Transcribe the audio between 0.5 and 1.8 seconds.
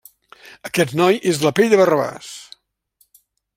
Aquest noi és la pell